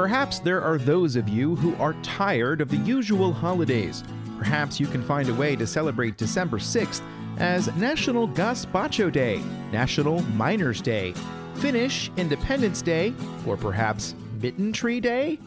[0.00, 4.02] Perhaps there are those of you who are tired of the usual holidays.
[4.38, 7.02] Perhaps you can find a way to celebrate December 6th
[7.36, 11.12] as National Gazpacho Day, National Miners Day,
[11.56, 13.12] Finnish Independence Day,
[13.46, 15.38] or perhaps Mitten Tree Day?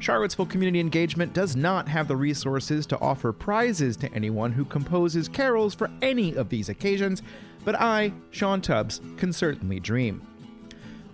[0.00, 5.28] Charlottesville Community Engagement does not have the resources to offer prizes to anyone who composes
[5.28, 7.22] carols for any of these occasions,
[7.64, 10.26] but I, Sean Tubbs, can certainly dream.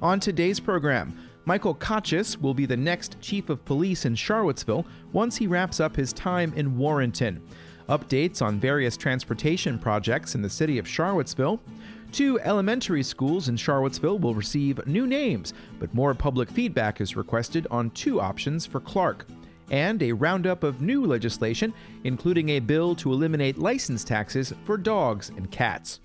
[0.00, 4.84] On today's program, Michael Kochis will be the next chief of police in Charlottesville
[5.15, 7.41] once he wraps up his time in Warrenton.
[7.88, 11.59] Updates on various transportation projects in the city of Charlottesville,
[12.12, 17.66] Two elementary schools in Charlottesville will receive new names, but more public feedback is requested
[17.71, 19.27] on two options for Clark.
[19.71, 21.73] And a roundup of new legislation,
[22.05, 26.01] including a bill to eliminate license taxes for dogs and cats.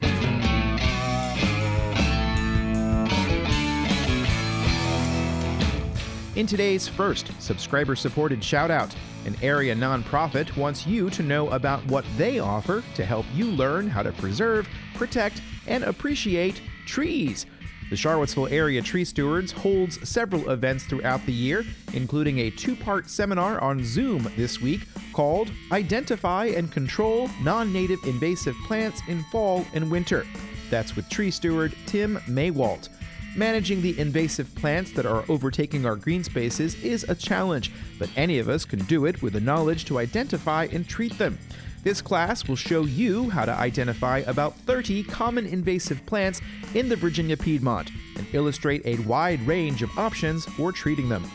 [6.35, 12.05] In today's first subscriber supported shoutout, an area nonprofit wants you to know about what
[12.17, 17.45] they offer to help you learn how to preserve, protect, and appreciate trees.
[17.91, 23.11] The Charlottesville Area Tree Stewards holds several events throughout the year, including a two part
[23.11, 29.67] seminar on Zoom this week called Identify and Control Non Native Invasive Plants in Fall
[29.75, 30.25] and Winter.
[30.71, 32.89] That's with tree steward Tim Maywalt.
[33.35, 38.37] Managing the invasive plants that are overtaking our green spaces is a challenge, but any
[38.37, 41.39] of us can do it with the knowledge to identify and treat them.
[41.83, 46.41] This class will show you how to identify about 30 common invasive plants
[46.75, 51.29] in the Virginia Piedmont and illustrate a wide range of options for treating them.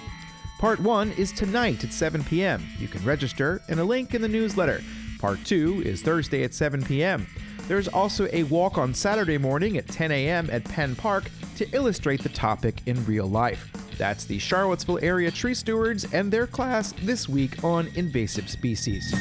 [0.61, 2.65] Part 1 is tonight at 7 p.m.
[2.79, 4.83] You can register in a link in the newsletter.
[5.19, 7.27] Part 2 is Thursday at 7 p.m.
[7.67, 10.49] There's also a walk on Saturday morning at 10 a.m.
[10.51, 13.71] at Penn Park to illustrate the topic in real life.
[13.99, 19.13] That's the Charlottesville Area Tree Stewards and their class this week on invasive species.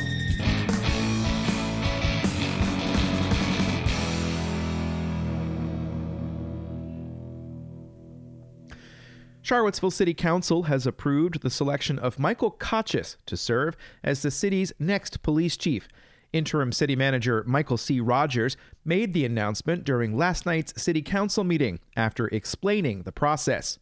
[9.41, 14.73] Charlottesville City Council has approved the selection of Michael Kochis to serve as the city's
[14.77, 15.87] next police chief.
[16.33, 17.99] Interim City Manager Michael C.
[17.99, 23.79] Rogers made the announcement during last night's City Council meeting after explaining the process.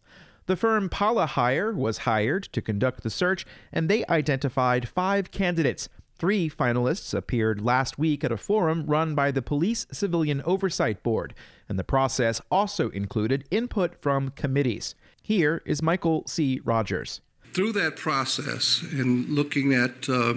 [0.48, 5.90] The firm Polihire was hired to conduct the search, and they identified five candidates.
[6.18, 11.34] Three finalists appeared last week at a forum run by the Police Civilian Oversight Board,
[11.68, 14.96] and the process also included input from committees.
[15.22, 16.62] Here is Michael C.
[16.64, 17.22] Rogers.
[17.54, 20.36] Through that process, in looking at uh,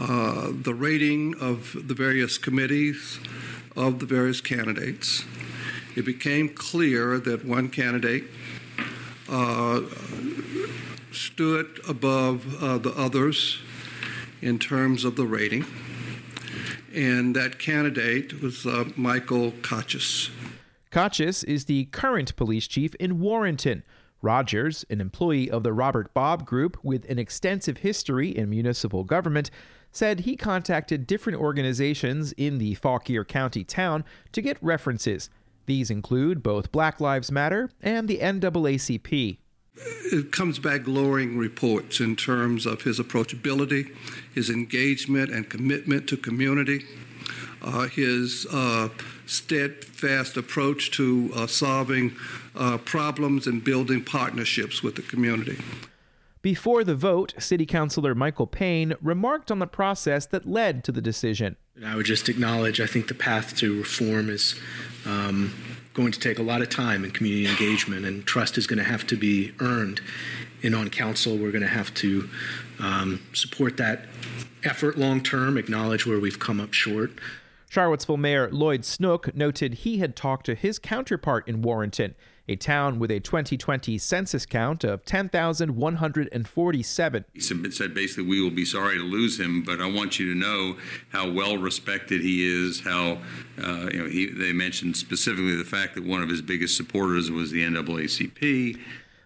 [0.00, 3.20] uh, the rating of the various committees
[3.76, 5.24] of the various candidates,
[5.94, 8.24] it became clear that one candidate
[9.28, 9.82] uh,
[11.12, 13.58] stood above uh, the others
[14.40, 15.66] in terms of the rating,
[16.94, 20.30] and that candidate was uh, Michael Kochis.
[20.90, 23.82] Kochis is the current police chief in Warrenton.
[24.22, 29.50] Rogers, an employee of the Robert Bobb Group with an extensive history in municipal government,
[29.92, 35.30] said he contacted different organizations in the Fauquier County town to get references.
[35.66, 39.38] These include both Black Lives Matter and the NAACP.
[40.12, 43.94] It comes back glowing reports in terms of his approachability,
[44.34, 46.84] his engagement and commitment to community,
[47.62, 48.88] uh, his uh,
[49.26, 52.16] steadfast approach to uh, solving
[52.54, 55.58] uh, problems and building partnerships with the community.
[56.42, 61.02] Before the vote, City Councilor Michael Payne remarked on the process that led to the
[61.02, 61.56] decision.
[61.84, 64.58] I would just acknowledge I think the path to reform is
[65.04, 65.54] um,
[65.92, 68.84] going to take a lot of time and community engagement, and trust is going to
[68.84, 70.00] have to be earned.
[70.62, 72.28] And on council, we're going to have to
[72.78, 74.06] um, support that
[74.64, 77.10] effort long term, acknowledge where we've come up short.
[77.68, 82.14] Charlottesville Mayor Lloyd Snook noted he had talked to his counterpart in Warrenton,
[82.50, 87.24] a town with a 2020 census count of 10,147.
[87.32, 90.38] He said basically, we will be sorry to lose him, but I want you to
[90.38, 90.76] know
[91.10, 92.80] how well respected he is.
[92.80, 93.18] How
[93.62, 97.30] uh, you know he, they mentioned specifically the fact that one of his biggest supporters
[97.30, 98.80] was the NAACP.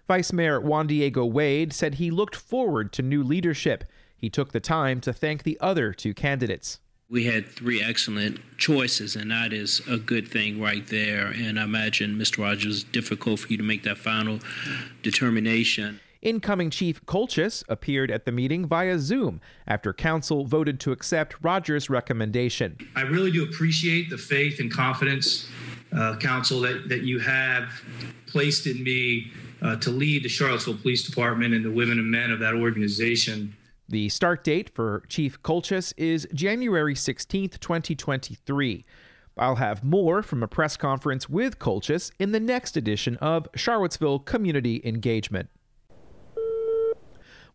[0.06, 3.84] Vice Mayor Juan Diego Wade said he looked forward to new leadership.
[4.14, 6.78] He took the time to thank the other two candidates
[7.14, 11.28] we had three excellent choices, and that is a good thing right there.
[11.28, 12.43] And I imagine, Mr.
[12.43, 14.40] Rogers, difficult for you to make that final
[15.05, 16.00] determination.
[16.22, 21.88] Incoming Chief Kochis appeared at the meeting via Zoom after Council voted to accept Rogers'
[21.88, 22.76] recommendation.
[22.96, 25.49] I really do appreciate the faith and confidence,
[25.93, 27.81] uh, Council, that, that you have
[28.26, 29.31] placed in me
[29.62, 33.55] uh, to lead the Charlottesville Police Department and the women and men of that organization.
[33.86, 38.86] The start date for Chief Kochis is January 16th, 2023.
[39.36, 44.20] I'll have more from a press conference with Kochis in the next edition of Charlottesville
[44.20, 45.50] Community Engagement.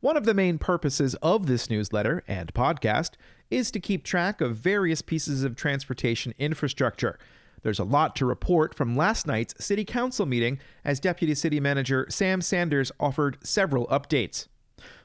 [0.01, 3.13] One of the main purposes of this newsletter and podcast
[3.49, 7.17] is to keep track of various pieces of transportation infrastructure.
[7.63, 12.05] There's a lot to report from last night's City Council meeting as Deputy City Manager
[12.09, 14.47] Sam Sanders offered several updates.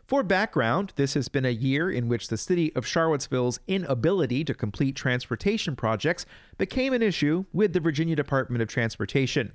[0.06, 4.52] For background, this has been a year in which the city of Charlottesville's inability to
[4.52, 6.26] complete transportation projects
[6.58, 9.54] became an issue with the Virginia Department of Transportation.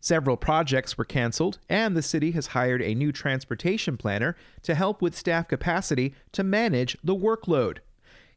[0.00, 5.00] Several projects were canceled, and the city has hired a new transportation planner to help
[5.00, 7.78] with staff capacity to manage the workload.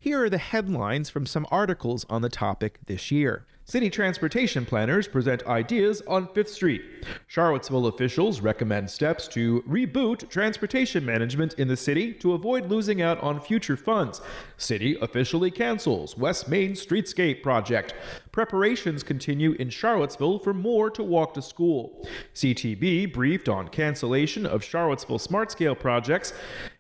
[0.04, 3.46] Here are the headlines from some articles on the topic this year.
[3.64, 6.82] City transportation planners present ideas on Fifth Street.
[7.28, 13.18] Charlottesville officials recommend steps to reboot transportation management in the city to avoid losing out
[13.22, 14.20] on future funds.
[14.58, 17.94] City officially cancels West Main Streetscape project.
[18.34, 22.06] Preparations continue in Charlottesville for more to walk to school.
[22.36, 26.34] CTB briefed on cancellation of Charlottesville Smart Scale projects,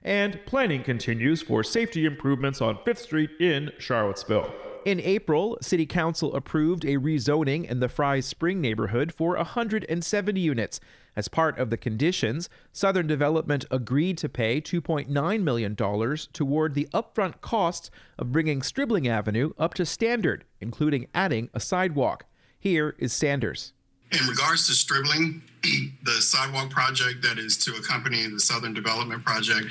[0.04, 4.54] and planning continues for safety improvements on Fifth Street in Charlottesville.
[4.86, 10.82] In April, City Council approved a rezoning in the Fry's Spring neighborhood for 170 units.
[11.16, 17.40] As part of the conditions, Southern Development agreed to pay $2.9 million toward the upfront
[17.40, 17.90] costs
[18.20, 22.26] of bringing Stribling Avenue up to standard, including adding a sidewalk.
[22.60, 23.72] Here is Sanders.
[24.13, 25.42] In regards to Stribling,
[26.04, 29.68] the sidewalk project that is to accompany the Southern Development Project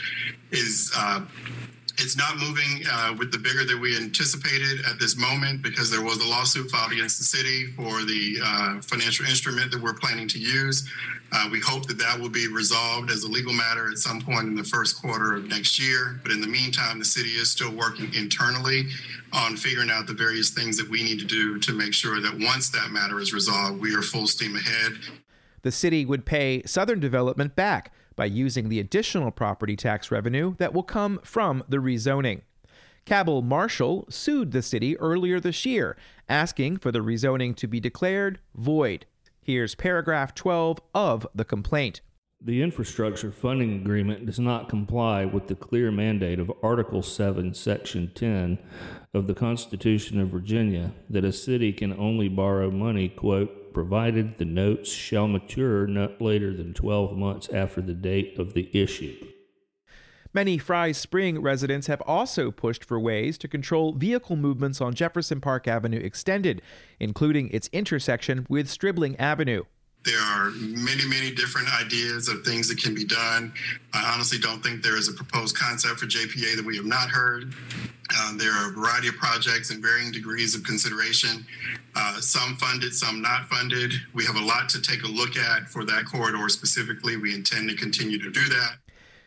[0.50, 1.22] is uh,
[1.98, 6.02] it's not moving uh, with the bigger that we anticipated at this moment because there
[6.02, 10.26] was a lawsuit filed against the city for the uh, financial instrument that we're planning
[10.28, 10.88] to use.
[11.32, 14.46] Uh, we hope that that will be resolved as a legal matter at some point
[14.46, 16.20] in the first quarter of next year.
[16.22, 18.88] But in the meantime, the city is still working internally
[19.32, 22.38] on figuring out the various things that we need to do to make sure that
[22.38, 24.92] once that matter is resolved, we are full steam ahead.
[25.62, 30.73] The city would pay Southern Development back by using the additional property tax revenue that
[30.73, 32.43] will come from the rezoning.
[33.05, 35.97] Cabell Marshall sued the city earlier this year,
[36.29, 39.06] asking for the rezoning to be declared void.
[39.41, 42.00] Here's paragraph 12 of the complaint.
[42.44, 48.11] The infrastructure funding agreement does not comply with the clear mandate of Article 7, Section
[48.14, 48.59] 10
[49.14, 54.44] of the Constitution of Virginia that a city can only borrow money, quote, provided the
[54.44, 59.16] notes shall mature not later than 12 months after the date of the issue.
[60.34, 65.42] Many Fry Spring residents have also pushed for ways to control vehicle movements on Jefferson
[65.42, 66.62] Park Avenue Extended,
[66.98, 69.64] including its intersection with Stribling Avenue.
[70.04, 73.52] There are many, many different ideas of things that can be done.
[73.92, 77.10] I honestly don't think there is a proposed concept for JPA that we have not
[77.10, 77.54] heard.
[78.14, 81.47] Uh, there are a variety of projects in varying degrees of consideration,
[81.97, 83.93] uh, some funded, some not funded.
[84.14, 87.17] We have a lot to take a look at for that corridor specifically.
[87.17, 88.76] We intend to continue to do that.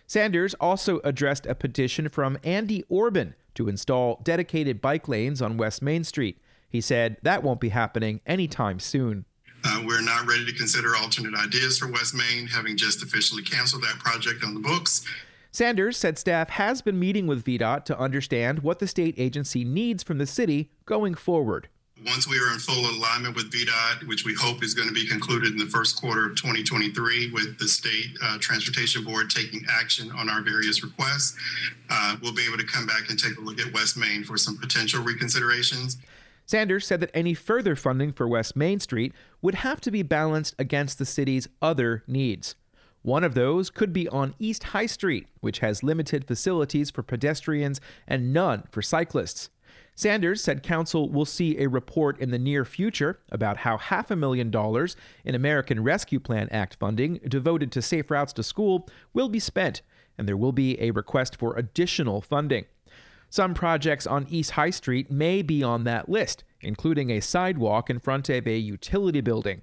[0.08, 5.82] Sanders also addressed a petition from Andy Orban to install dedicated bike lanes on West
[5.82, 6.40] Main Street.
[6.70, 9.26] He said that won't be happening anytime soon.
[9.64, 13.82] Uh, we're not ready to consider alternate ideas for West Main, having just officially canceled
[13.82, 15.06] that project on the books.
[15.56, 20.04] Sanders said staff has been meeting with VDOT to understand what the state agency needs
[20.04, 21.70] from the city going forward.
[22.06, 25.08] Once we are in full alignment with VDOT, which we hope is going to be
[25.08, 30.12] concluded in the first quarter of 2023, with the state uh, transportation board taking action
[30.12, 31.38] on our various requests,
[31.90, 34.36] uh, we'll be able to come back and take a look at West Main for
[34.36, 35.96] some potential reconsiderations.
[36.46, 40.54] Sanders said that any further funding for West Main Street would have to be balanced
[40.60, 42.56] against the city's other needs.
[43.06, 47.80] One of those could be on East High Street, which has limited facilities for pedestrians
[48.08, 49.52] and none for cyclists.
[49.94, 54.16] Sanders said council will see a report in the near future about how half a
[54.16, 59.30] million dollars in American Rescue Plan Act funding devoted to safe routes to school will
[59.30, 59.84] be spent,
[60.18, 62.66] and there will be a request for additional funding.
[63.30, 68.00] Some projects on East High Street may be on that list, including a sidewalk in
[68.00, 69.62] front of a utility building.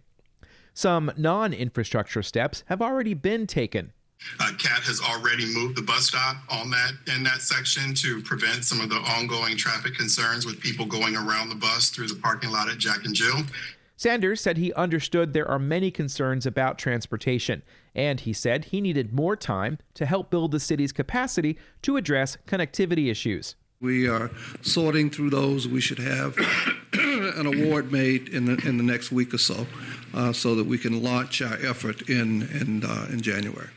[0.74, 3.92] Some non infrastructure steps have already been taken.
[4.38, 8.64] Uh, CAT has already moved the bus stop on that in that section to prevent
[8.64, 12.50] some of the ongoing traffic concerns with people going around the bus through the parking
[12.50, 13.42] lot at Jack and Jill.
[13.96, 17.62] Sanders said he understood there are many concerns about transportation,
[17.94, 22.36] and he said he needed more time to help build the city's capacity to address
[22.46, 23.54] connectivity issues.
[23.80, 25.66] We are sorting through those.
[25.68, 26.36] We should have
[26.92, 29.66] an award made in the in the next week or so.
[30.14, 33.68] Uh, so that we can launch our effort in, in, uh, in January.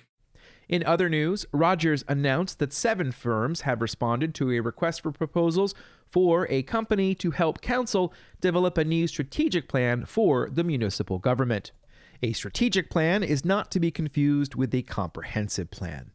[0.67, 5.75] In other news, Rogers announced that seven firms have responded to a request for proposals
[6.09, 8.11] for a company to help council
[8.41, 11.71] develop a new strategic plan for the municipal government.
[12.23, 16.11] A strategic plan is not to be confused with a comprehensive plan.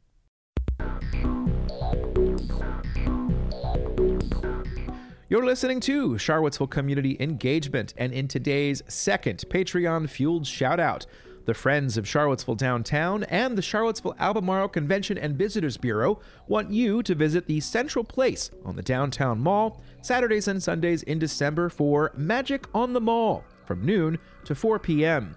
[5.31, 11.07] You're listening to Charlottesville Community Engagement, and in today's second Patreon fueled shout out,
[11.45, 16.19] the Friends of Charlottesville Downtown and the Charlottesville Albemarle Convention and Visitors Bureau
[16.49, 21.21] want you to visit the Central Place on the Downtown Mall Saturdays and Sundays in
[21.21, 25.37] December for Magic on the Mall from noon to 4 p.m.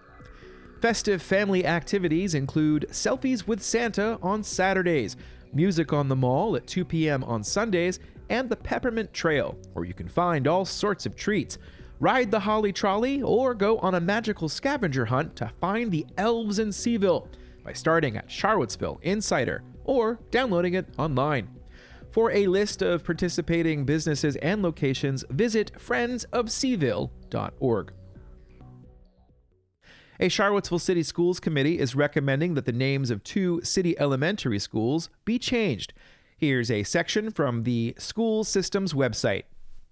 [0.81, 5.15] Festive family activities include selfies with Santa on Saturdays,
[5.53, 7.23] music on the mall at 2 p.m.
[7.23, 11.59] on Sundays, and the Peppermint Trail, where you can find all sorts of treats.
[11.99, 16.59] Ride the Holly Trolley or go on a magical scavenger hunt to find the elves
[16.59, 17.27] in Cville
[17.63, 21.47] by starting at Charlottesville Insider or downloading it online.
[22.11, 27.93] For a list of participating businesses and locations, visit friendsofcville.org.
[30.19, 35.09] A Charlottesville City Schools Committee is recommending that the names of two city elementary schools
[35.25, 35.91] be changed.
[36.37, 39.43] Here's a section from the school systems website.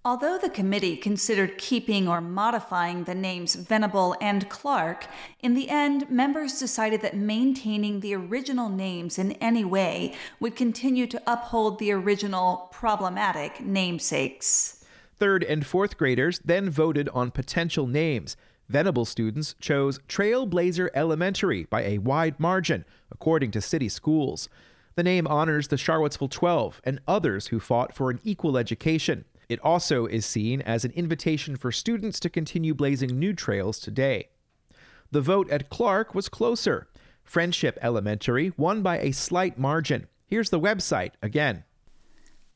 [0.04, 5.06] Although the committee considered keeping or modifying the names Venable and Clark,
[5.40, 11.06] in the end, members decided that maintaining the original names in any way would continue
[11.06, 14.84] to uphold the original problematic namesakes.
[15.14, 18.36] Third and fourth graders then voted on potential names.
[18.68, 24.48] Venable students chose Trailblazer Elementary by a wide margin, according to city schools.
[24.94, 29.24] The name honors the Charlottesville 12 and others who fought for an equal education.
[29.48, 34.28] It also is seen as an invitation for students to continue blazing new trails today.
[35.10, 36.88] The vote at Clark was closer.
[37.22, 40.08] Friendship Elementary won by a slight margin.
[40.26, 41.64] Here's the website again.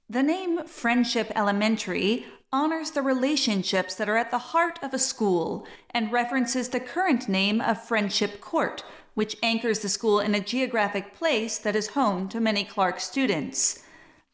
[0.09, 5.67] The name Friendship Elementary honors the relationships that are at the heart of a school
[5.91, 8.85] and references the current name of Friendship Court,
[9.17, 13.83] which anchors the school in a geographic place that is home to many Clark students.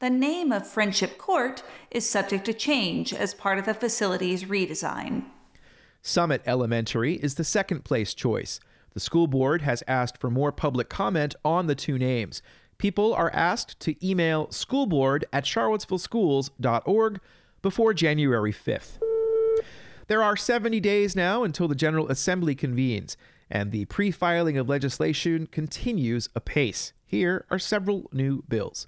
[0.01, 1.63] The name of Friendship Court
[1.93, 5.27] is subject to change as part of the facility's redesign.
[6.03, 8.59] Summit Elementary is the second place choice.
[8.93, 12.43] The school board has asked for more public comment on the two names.
[12.77, 17.21] People are asked to email schoolboard at charlottesvilleschools.org
[17.63, 18.99] before January 5th.
[20.09, 23.17] There are 70 days now until the General Assembly convenes
[23.53, 26.95] and the pre filing of legislation continues apace.
[27.05, 28.87] Here are several new bills.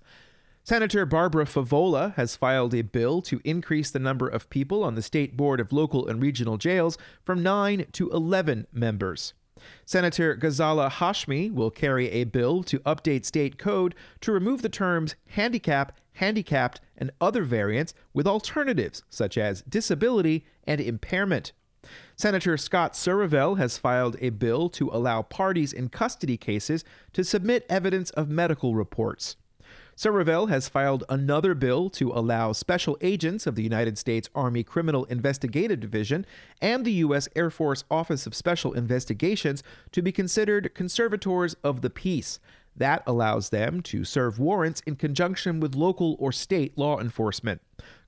[0.64, 5.02] Senator Barbara Favola has filed a bill to increase the number of people on the
[5.02, 9.34] State Board of Local and Regional Jails from 9 to 11 members.
[9.84, 15.14] Senator Ghazala Hashmi will carry a bill to update state code to remove the terms
[15.26, 21.52] handicap, handicapped, and other variants with alternatives such as disability and impairment
[22.16, 27.66] Senator Scott Surovell has filed a bill to allow parties in custody cases to submit
[27.68, 29.36] evidence of medical reports.
[29.96, 35.04] Surovell has filed another bill to allow special agents of the United States Army Criminal
[35.04, 36.26] Investigative Division
[36.60, 37.28] and the U.S.
[37.36, 39.62] Air Force Office of Special Investigations
[39.92, 42.40] to be considered conservators of the peace.
[42.76, 47.60] That allows them to serve warrants in conjunction with local or state law enforcement.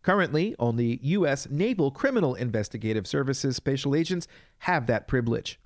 [0.03, 1.49] Currently, only U.S.
[1.51, 5.59] Naval Criminal Investigative Services special agents have that privilege.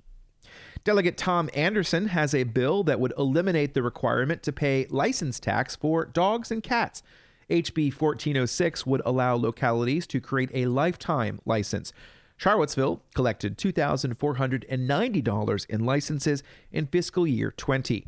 [0.83, 5.75] Delegate Tom Anderson has a bill that would eliminate the requirement to pay license tax
[5.75, 7.03] for dogs and cats.
[7.51, 11.93] HB 1406 would allow localities to create a lifetime license.
[12.37, 16.41] Charlottesville collected $2,490 in licenses
[16.71, 18.07] in fiscal year 20.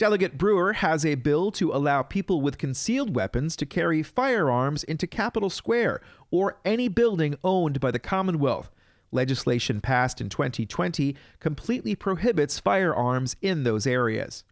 [0.00, 5.06] Delegate Brewer has a bill to allow people with concealed weapons to carry firearms into
[5.06, 8.70] Capitol Square or any building owned by the Commonwealth.
[9.12, 14.42] Legislation passed in 2020 completely prohibits firearms in those areas.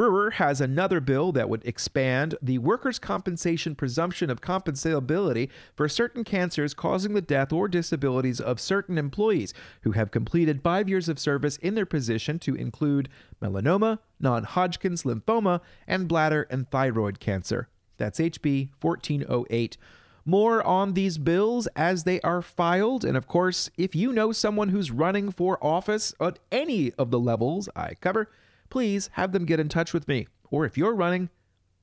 [0.00, 6.24] Brewer has another bill that would expand the workers' compensation presumption of compensability for certain
[6.24, 9.52] cancers causing the death or disabilities of certain employees
[9.82, 13.10] who have completed five years of service in their position to include
[13.42, 17.68] melanoma, non Hodgkin's lymphoma, and bladder and thyroid cancer.
[17.98, 19.76] That's HB 1408.
[20.24, 23.04] More on these bills as they are filed.
[23.04, 27.20] And of course, if you know someone who's running for office at any of the
[27.20, 28.30] levels I cover,
[28.70, 30.26] please have them get in touch with me.
[30.50, 31.28] Or if you're running,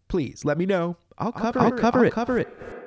[0.07, 0.97] please let me know.
[1.17, 2.13] I'll cover I'll cover it.
[2.13, 2.47] Cover I'll it.
[2.47, 2.77] cover it.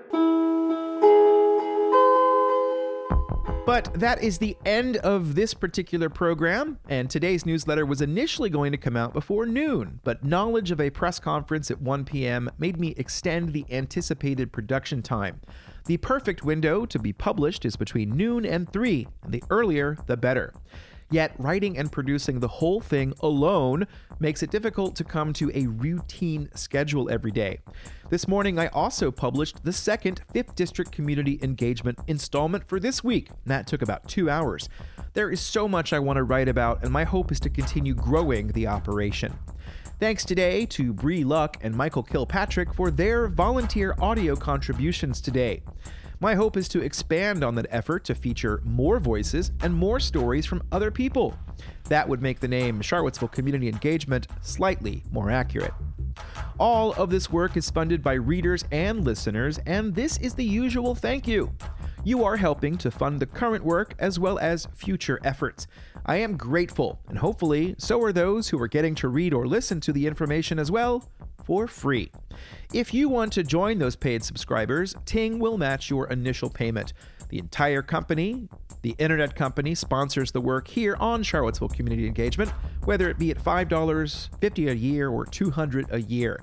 [3.66, 8.72] But that is the end of this particular program, and today's newsletter was initially going
[8.72, 12.50] to come out before noon, but knowledge of a press conference at 1 p.m.
[12.58, 15.40] made me extend the anticipated production time.
[15.86, 20.16] The perfect window to be published is between noon and 3, and the earlier, the
[20.16, 20.52] better.
[21.10, 23.86] Yet, writing and producing the whole thing alone
[24.20, 27.60] makes it difficult to come to a routine schedule every day.
[28.10, 33.30] This morning, I also published the second 5th District Community Engagement installment for this week.
[33.46, 34.68] That took about two hours.
[35.14, 37.94] There is so much I want to write about, and my hope is to continue
[37.94, 39.36] growing the operation.
[40.00, 45.62] Thanks today to Bree Luck and Michael Kilpatrick for their volunteer audio contributions today.
[46.20, 50.46] My hope is to expand on that effort to feature more voices and more stories
[50.46, 51.36] from other people.
[51.90, 55.74] That would make the name Charlottesville Community Engagement slightly more accurate.
[56.58, 60.94] All of this work is funded by readers and listeners, and this is the usual
[60.94, 61.52] thank you.
[62.02, 65.66] You are helping to fund the current work as well as future efforts.
[66.06, 69.80] I am grateful, and hopefully, so are those who are getting to read or listen
[69.80, 71.04] to the information as well
[71.44, 72.10] for free.
[72.72, 76.94] If you want to join those paid subscribers, Ting will match your initial payment.
[77.28, 78.48] The entire company,
[78.80, 82.50] the internet company, sponsors the work here on Charlottesville Community Engagement,
[82.84, 86.40] whether it be at $5, 50 a year, or 200 a year.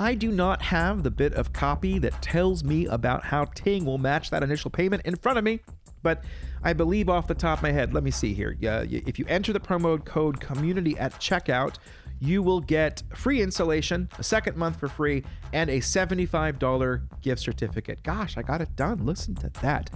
[0.00, 3.98] I do not have the bit of copy that tells me about how Ting will
[3.98, 5.60] match that initial payment in front of me,
[6.02, 6.24] but
[6.62, 8.56] I believe off the top of my head, let me see here.
[8.64, 11.74] Uh, if you enter the promo code community at checkout,
[12.20, 18.02] you will get free installation, a second month for free, and a $75 gift certificate.
[18.02, 19.04] Gosh, I got it done.
[19.04, 19.90] Listen to that.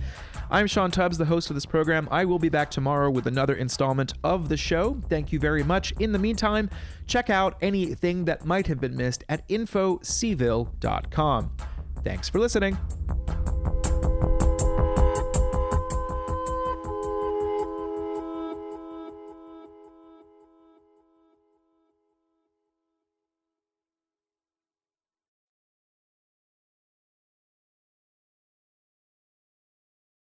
[0.50, 2.08] I'm Sean Tubbs, the host of this program.
[2.10, 5.00] I will be back tomorrow with another installment of the show.
[5.08, 5.92] Thank you very much.
[6.00, 6.70] In the meantime,
[7.06, 11.56] check out anything that might have been missed at infocville.com.
[12.02, 12.76] Thanks for listening.